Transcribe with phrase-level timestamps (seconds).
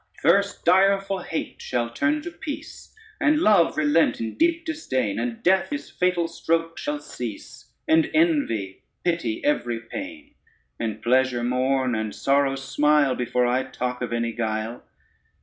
[0.23, 5.69] First direful hate shall turn to peace, And love relent in deep disdain, And death
[5.69, 10.33] his fatal stroke shall cease, And envy pity every pain,
[10.79, 14.81] And pleasure mourn and sorrow smile, Before I talk of any guile.